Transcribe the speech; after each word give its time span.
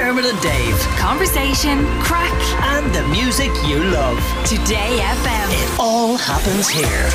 Dermot 0.00 0.24
and 0.24 0.40
Dave. 0.40 0.78
Conversation, 0.96 1.84
crack, 2.00 2.32
And 2.72 2.90
the 2.94 3.06
music 3.08 3.50
you 3.66 3.84
love. 3.84 4.16
Today 4.46 4.98
FM. 4.98 5.48
It 5.52 5.78
all 5.78 6.16
happens 6.16 6.70
here. 6.70 7.10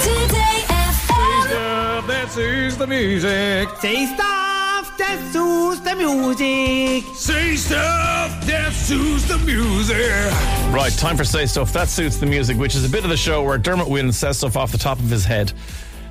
Today 0.00 0.64
FM. 0.70 1.50
Say 1.50 1.50
Stuff 1.50 2.08
that 2.08 2.30
soothes 2.30 2.76
the 2.78 2.86
music. 2.86 3.68
Say 3.78 4.06
stuff 4.06 4.96
that 4.96 5.20
soothes 5.30 5.82
the 5.82 5.94
music. 5.94 7.04
Say 7.14 7.56
stuff 7.56 8.46
that 8.46 8.72
soothes 8.72 9.28
the 9.28 9.36
music. 9.40 10.32
Right, 10.74 10.92
time 10.96 11.18
for 11.18 11.24
Say 11.24 11.44
Stuff 11.44 11.74
That 11.74 11.88
Suits 11.90 12.16
the 12.16 12.24
Music, 12.24 12.56
which 12.56 12.74
is 12.74 12.86
a 12.86 12.88
bit 12.88 13.04
of 13.04 13.10
the 13.10 13.18
show 13.18 13.42
where 13.42 13.58
Dermot 13.58 13.86
Whelan 13.86 14.12
says 14.12 14.38
stuff 14.38 14.56
off 14.56 14.72
the 14.72 14.78
top 14.78 14.98
of 14.98 15.10
his 15.10 15.26
head 15.26 15.52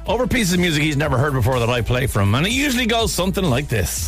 over 0.05 0.27
pieces 0.27 0.53
of 0.53 0.59
music 0.59 0.83
he's 0.83 0.97
never 0.97 1.17
heard 1.17 1.33
before 1.33 1.59
that 1.59 1.69
I 1.71 1.81
play 1.81 2.05
from. 2.05 2.35
And 2.35 2.45
it 2.45 2.51
usually 2.51 2.85
goes 2.85 3.11
something 3.11 3.43
like 3.43 3.67
this. 3.67 4.07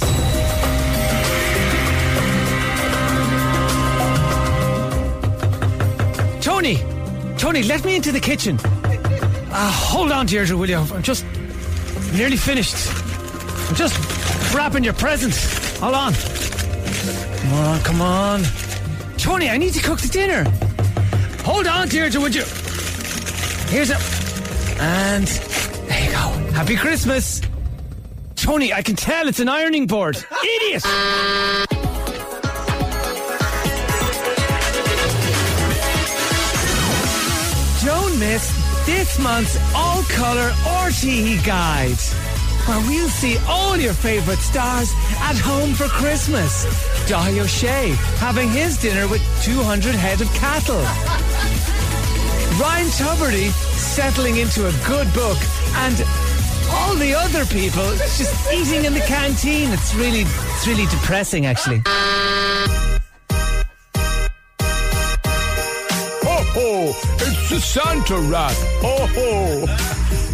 Tony, 6.62 6.78
Tony, 7.40 7.64
let 7.64 7.84
me 7.84 7.96
into 7.96 8.12
the 8.12 8.20
kitchen. 8.20 8.60
Uh, 8.64 9.72
hold 9.72 10.12
on, 10.12 10.28
Deirdre, 10.28 10.56
will 10.56 10.70
you? 10.70 10.78
I'm 10.78 11.02
just 11.02 11.26
nearly 12.14 12.38
finished. 12.38 12.76
I'm 13.68 13.74
just 13.74 14.54
wrapping 14.54 14.84
your 14.84 14.94
present. 14.94 15.34
Hold 15.80 15.96
on. 15.96 16.14
Come 16.14 17.54
on, 17.54 17.80
come 17.82 18.02
on. 18.02 18.44
Tony, 19.18 19.50
I 19.50 19.58
need 19.58 19.74
to 19.74 19.82
cook 19.82 20.02
the 20.02 20.08
dinner. 20.08 20.44
Hold 21.46 21.66
on, 21.66 21.88
Deirdre, 21.88 22.22
would 22.22 22.36
you? 22.36 22.44
Here's 23.70 23.90
a. 23.90 23.98
And 24.80 25.26
there 25.26 26.06
you 26.06 26.12
go. 26.12 26.54
Happy 26.54 26.76
Christmas. 26.76 27.42
Tony, 28.36 28.72
I 28.72 28.84
can 28.84 28.96
tell 28.96 29.28
it's 29.28 29.40
an 29.40 29.50
ironing 29.50 29.88
board. 29.88 30.24
Idiot! 30.44 30.84
Don't 38.32 38.86
this 38.86 39.20
month's 39.20 39.58
all 39.76 40.04
color 40.04 40.52
RTE 40.64 41.46
guide, 41.46 42.00
where 42.66 42.80
we'll 42.88 43.10
see 43.10 43.38
all 43.46 43.76
your 43.76 43.92
favourite 43.92 44.40
stars 44.40 44.94
at 45.20 45.36
home 45.38 45.74
for 45.74 45.88
Christmas. 45.90 46.64
Dáithí 47.10 47.42
Ó 47.42 47.46
Sé 47.46 47.94
having 48.20 48.48
his 48.48 48.78
dinner 48.78 49.06
with 49.10 49.22
200 49.44 49.96
head 49.96 50.22
of 50.22 50.30
cattle. 50.34 50.80
Ryan 52.58 52.88
Tubridy 52.96 53.52
settling 53.76 54.38
into 54.38 54.66
a 54.66 54.72
good 54.88 55.14
book, 55.14 55.38
and 55.84 56.02
all 56.72 56.96
the 56.96 57.14
other 57.14 57.44
people 57.48 57.84
just 58.16 58.34
eating 58.54 58.86
in 58.86 58.94
the 58.94 59.06
canteen. 59.08 59.74
It's 59.74 59.94
really, 59.94 60.22
it's 60.22 60.66
really 60.66 60.86
depressing, 60.86 61.48
actually. 61.48 61.82
Santa 67.62 68.18
rat. 68.18 68.56
Ho 68.82 68.96
oh, 69.00 69.08
ho! 69.08 69.66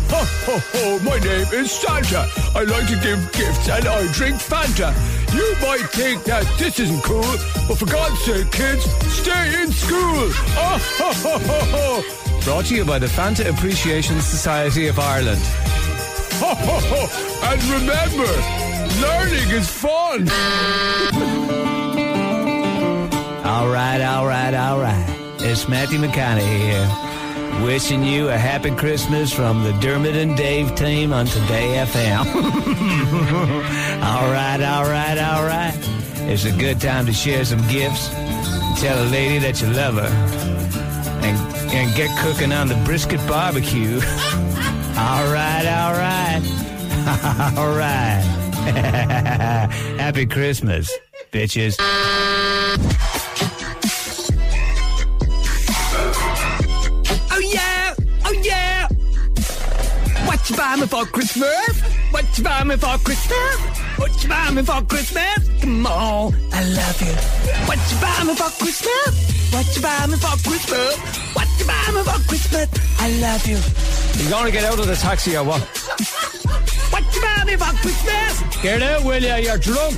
Ho 0.10 0.24
ho 0.46 0.60
ho! 0.72 1.00
My 1.04 1.20
name 1.20 1.48
is 1.52 1.70
Santa. 1.70 2.26
I 2.56 2.64
like 2.64 2.88
to 2.88 2.96
give 3.04 3.20
gifts 3.34 3.68
and 3.70 3.86
I 3.86 4.12
drink 4.14 4.38
Fanta. 4.38 4.96
You 5.36 5.56
might 5.62 5.90
think 5.92 6.24
that 6.24 6.46
this 6.58 6.80
isn't 6.80 7.04
cool, 7.04 7.22
but 7.68 7.78
for 7.78 7.86
God's 7.86 8.20
sake, 8.24 8.50
kids, 8.52 8.86
stay 9.12 9.62
in 9.62 9.72
school. 9.72 10.32
Oh 10.56 10.80
ho 10.98 11.12
ho 11.24 11.38
ho 11.38 11.60
ho! 11.76 12.40
Brought 12.46 12.66
to 12.68 12.76
you 12.76 12.86
by 12.86 12.98
the 12.98 13.08
Fanta 13.08 13.50
Appreciation 13.50 14.22
Society 14.22 14.88
of 14.88 14.98
Ireland. 14.98 15.42
Ho 16.40 16.56
ho 16.56 16.80
ho! 16.80 17.02
And 17.52 17.62
remember, 17.66 18.32
learning 19.04 19.50
is 19.52 19.70
fun. 19.70 20.30
All 23.46 23.68
right, 23.68 24.02
all 24.02 24.26
right, 24.26 24.54
all 24.54 24.80
right. 24.80 25.17
It's 25.50 25.70
Matthew 25.70 25.98
McConaughey 26.00 26.60
here. 26.60 27.66
Wishing 27.66 28.04
you 28.04 28.28
a 28.28 28.38
happy 28.38 28.70
Christmas 28.70 29.32
from 29.32 29.64
the 29.64 29.72
Dermot 29.80 30.14
and 30.14 30.36
Dave 30.36 30.76
team 30.76 31.14
on 31.14 31.26
Today 31.26 31.86
FM. 31.88 32.20
all 34.04 34.30
right, 34.30 34.62
all 34.62 34.84
right, 34.84 35.18
all 35.18 35.46
right. 35.46 35.74
It's 36.30 36.44
a 36.44 36.52
good 36.52 36.82
time 36.82 37.06
to 37.06 37.14
share 37.14 37.46
some 37.46 37.66
gifts. 37.70 38.10
Tell 38.82 39.02
a 39.02 39.08
lady 39.10 39.40
that 39.40 39.62
you 39.62 39.70
love 39.70 39.96
her. 39.96 40.12
And, 41.26 41.38
and 41.72 41.96
get 41.96 42.10
cooking 42.20 42.52
on 42.52 42.68
the 42.68 42.76
brisket 42.84 43.26
barbecue. 43.26 43.96
all 44.98 45.32
right, 45.32 45.66
all 45.66 45.94
right. 45.94 46.42
all 47.58 47.74
right. 47.74 48.22
happy 49.98 50.26
Christmas, 50.26 50.92
bitches. 51.32 51.78
What 60.38 60.52
you 60.52 60.56
buy 60.56 60.76
me 60.76 60.86
for 60.86 61.06
Christmas? 61.08 61.82
What 62.12 62.38
you 62.38 62.44
buy 62.44 62.64
me 62.64 62.76
for 62.78 62.96
Christmas? 63.00 63.58
What 63.98 64.24
you 64.24 64.30
buy 64.30 64.52
me 64.52 64.62
for 64.62 64.82
Christmas? 64.84 65.50
Come 65.60 65.88
on, 65.88 66.36
I 66.54 66.64
love 66.64 67.02
you. 67.02 67.14
What 67.66 67.80
you 67.90 67.98
buy 68.00 68.24
me 68.24 68.36
for 68.36 68.52
Christmas? 68.62 69.52
What 69.52 69.76
you 69.76 69.82
buy 69.82 70.06
me 70.06 70.16
for 70.16 70.38
Christmas? 70.48 70.96
What 71.34 71.48
you 71.58 71.66
buy 71.66 71.92
me 71.92 72.04
for 72.04 72.28
Christmas? 72.30 72.70
I 73.00 73.10
love 73.18 73.48
you. 73.48 73.58
You 74.24 74.30
gonna 74.30 74.52
get 74.52 74.64
out 74.64 74.78
of 74.78 74.86
the 74.86 74.96
taxi 74.96 75.36
or 75.36 75.44
what? 75.44 75.62
What 76.94 77.04
you 77.16 77.20
buy 77.20 77.44
me 77.44 77.56
for 77.56 77.74
Christmas? 77.82 78.62
Get 78.62 78.84
out, 78.84 79.04
will 79.04 79.22
ya? 79.22 79.38
You're 79.38 79.58
drunk. 79.58 79.96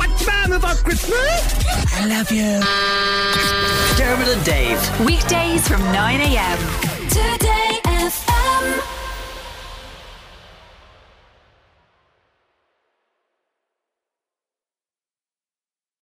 What 0.00 0.08
you 0.18 0.26
buy 0.26 0.46
me 0.48 0.58
for 0.58 0.74
Christmas? 0.82 1.40
I 1.92 2.06
love 2.06 2.32
you. 2.32 2.64
Dermot 3.98 4.26
and 4.26 4.44
Dave. 4.44 4.80
Weekdays 5.04 5.68
from 5.68 5.82
9 5.92 6.20
a.m. 6.22 6.58
Today 7.10 7.66